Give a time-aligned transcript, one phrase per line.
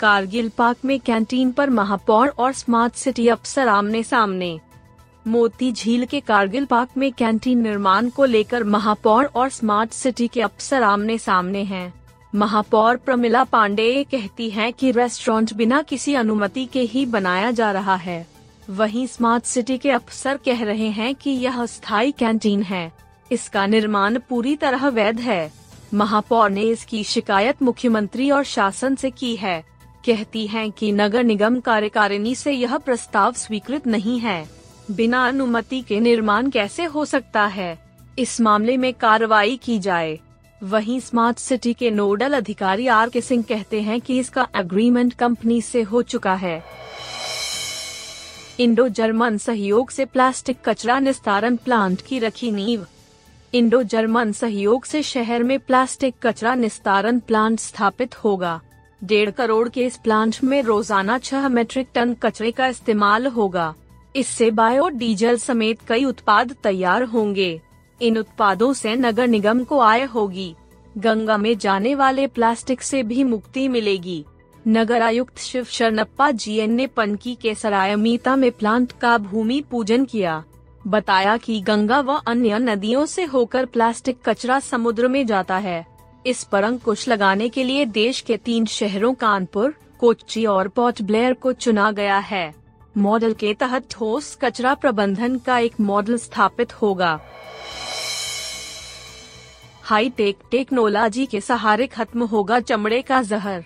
[0.00, 4.58] Kargil park में canteen पर महापौर और स्मार्ट सिटी अफसर आमने सामने
[5.26, 10.42] मोती झील के कारगिल पार्क में कैंटीन निर्माण को लेकर महापौर और स्मार्ट सिटी के
[10.42, 11.92] अफसर आमने सामने हैं।
[12.34, 17.94] महापौर प्रमिला पांडेय कहती हैं कि रेस्टोरेंट बिना किसी अनुमति के ही बनाया जा रहा
[17.94, 18.26] है।
[18.70, 22.90] वहीं स्मार्ट सिटी के अफसर कह रहे हैं कि यह स्थायी कैंटीन है।
[23.32, 25.52] इसका निर्माण पूरी तरह वैध है।
[25.94, 29.64] महापौर ने इसकी शिकायत मुख्यमंत्री और शासन से की है।
[30.06, 34.48] कहती हैं कि नगर निगम कार्यकारिणी से यह प्रस्ताव स्वीकृत नहीं है।
[34.90, 37.78] बिना अनुमति के निर्माण कैसे हो सकता है?
[38.18, 40.18] इस मामले में कार्रवाई की जाए।
[40.62, 45.62] वहीं स्मार्ट सिटी के नोडल अधिकारी आर के सिंह कहते हैं कि इसका एग्रीमेंट कंपनी
[45.62, 46.64] से हो चुका है।
[48.60, 52.86] इंडो जर्मन सहयोग से प्लास्टिक कचरा निस्तारण प्लांट की रखी नींव।
[53.54, 58.60] इंडो जर्मन सहयोग से शहर में प्लास्टिक कचरा निस्तारण प्लांट स्थापित होगा।
[59.06, 63.74] डेढ़ करोड़ के इस प्लांट में रोज़ाना छह मेट्रिक टन कचरे का इस्तेमाल होगा।
[64.14, 67.60] इससे बायो डीजल समेत कई उत्पाद तैयार होंगे।
[68.00, 70.54] इन उत्पादों से नगर निगम को आय होगी।
[70.98, 74.24] गंगा में जाने वाले प्लास्टिक से भी मुक्ति मिलेगी।
[74.68, 80.04] नगर आयुक्त शिव शरणप्पा जी एन ने पनकी के सरायमीता में प्लांट का भूमि पूजन
[80.04, 80.42] किया।
[80.86, 85.84] बताया कि गंगा व अन्य नदियों से होकर प्लास्टिक कचरा समुद्र में जाता है।
[86.26, 91.34] इस पर अंकुश लगाने के लिए देश के तीन शहरों कानपुर, कोच्चि और पोर्ट ब्लेयर
[91.34, 92.54] को चुना गया है।
[92.96, 97.20] मॉडल के तहत ठोस कचरा प्रबंधन का एक मॉडल स्थापित होगा।
[99.82, 103.64] हाईटेक टेक्नोलॉजी के सहारे खत्म होगा चमड़े का जहर।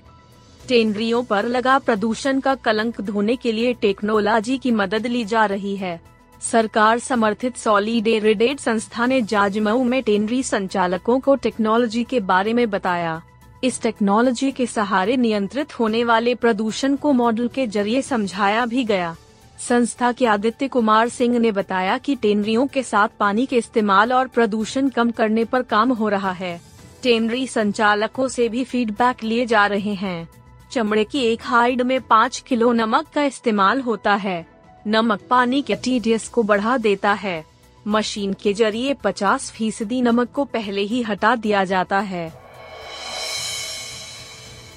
[0.68, 5.76] टेनरियों पर लगा प्रदूषण का कलंक धोने के लिए टेक्नोलॉजी की मदद ली जा रही
[5.76, 6.00] है।
[6.40, 13.20] सरकार समर्थित सॉलिडेरिडेट संस्था ने जाजमऊ में टेनरी संचालकों को टेक्नोलॉजी के बारे में बताया।
[13.64, 19.16] इस टेक्नोलॉजी के सहारे नियंत्रित होने वाले प्रदूषण को मॉडल के ज़रिए समझाया भी गया।
[19.58, 24.28] संस्था के आदित्य कुमार सिंह ने बताया कि टेनरियों के साथ पानी के इस्तेमाल और
[24.28, 26.60] प्रदूषण कम करने पर काम हो रहा है।
[27.02, 30.28] टेनरी संचालकों से भी फीडबैक लिए जा रहे हैं।
[30.72, 34.46] चमड़े की एक हाइड में पाँच किलो नमक का इस्तेमाल होता है।
[34.86, 37.44] नमक पानी के टीडीएस को बढ़ा देता है।
[37.86, 42.32] मशीन के ज़रिए 50 फ़ीसदी नमक को पहले ही हटा दिया जाता है।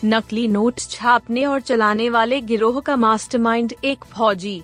[0.06, 4.62] नकली नोट छापने और चलाने वाले गिरोह का मास्टरमाइंड एक फौजी।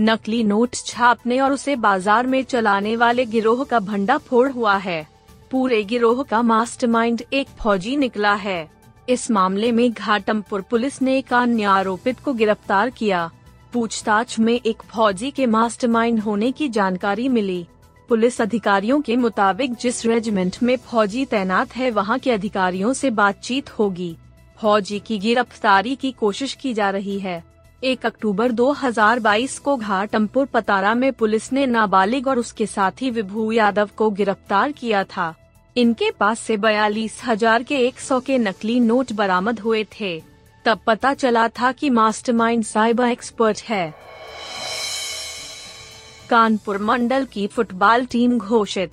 [0.00, 5.06] नकली नोट छापने और उसे बाज़ार में चलाने वाले गिरोह का भंडाफोड़ हुआ है।
[5.50, 8.70] पूरे गिरोह का मास्टरमाइंड एक फौजी निकला है।
[9.08, 13.30] इस मामले में घाटमपुर पुलिस ने एक अन्य आरोपित को गिरफ़्तार किया।
[13.72, 17.66] पूछताछ में एक फौजी के मास्टरमाइंड होने की जानकारी मिली।
[18.08, 23.70] पुलिस अधिकारियों के मुताबिक जिस रेजिमेंट में फौजी तैनात है, वहाँ के अधिकारियों से बातचीत
[23.70, 24.16] होगी।
[24.58, 27.42] फौजी की गिरफ्तारी की कोशिश की जा रही है।
[27.82, 33.90] एक अक्टूबर 2022 को घाटमपुर पतारा में पुलिस ने नाबालिग और उसके साथी विभू यादव
[33.96, 35.34] को गिरफ़्तार किया था।
[35.76, 40.31] इनके पास से बयालीस हज़ार के 100 के नकली नोट बरामद हुए थे।
[40.64, 43.94] तब पता चला था कि मास्टरमाइंड साइबर एक्सपर्ट है।
[46.30, 48.90] कानपुर मंडल की फुटबॉल टीम घोषित।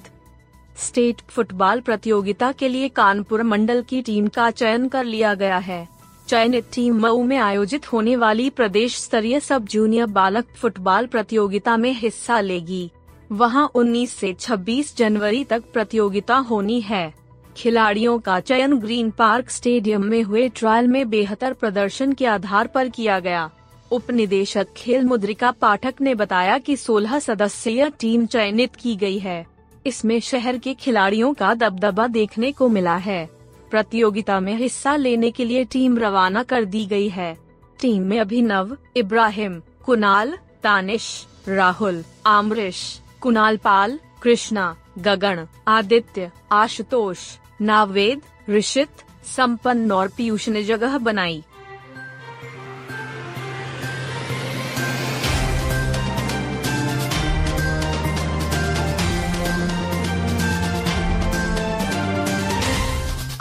[0.77, 5.87] स्टेट फुटबॉल प्रतियोगिता के लिए कानपुर मंडल की टीम का चयन कर लिया गया है।
[6.27, 11.93] चयनित टीम मऊ में आयोजित होने वाली प्रदेश स्तरीय सब जूनियर बालक फुटबॉल प्रतियोगिता में
[11.93, 12.91] हिस्सा लेगी।
[13.31, 17.18] वहाँ 19 से 26 जनवरी तक प्रतियोगिता होनी है।
[17.59, 22.89] खिलाड़ियों का चयन ग्रीन पार्क स्टेडियम में हुए ट्रायल में बेहतर प्रदर्शन के आधार पर
[22.89, 23.49] किया गया।
[23.91, 29.45] उप निदेशक खेल मुद्रिका पाठक ने बताया कि 16 सदस्यीय टीम चयनित की गई है।
[29.85, 33.29] इसमें शहर के खिलाड़ियों का दबदबा देखने को मिला है।
[33.71, 37.37] प्रतियोगिता में हिस्सा लेने के लिए टीम रवाना कर दी गई है।
[37.81, 47.17] टीम में अभिनव, इब्राहिम, कुणाल तानिश राहुल, आमरिश, कुणाल पाल, कृष्णा गगन, आदित्य, आशुतोष,
[47.61, 48.89] नावेद, ऋषित,
[49.37, 51.43] संपन्न और पीयूष ने जगह बनाई।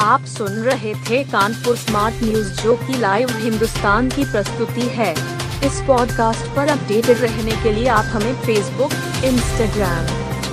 [0.00, 5.12] आप सुन रहे थे कानपुर स्मार्ट न्यूज़, जो की लाइव हिंदुस्तान की प्रस्तुति है।
[5.66, 8.92] इस पॉडकास्ट पर अपडेटेड रहने के लिए आप हमें फेसबुक
[9.24, 10.17] इंस्टाग्राम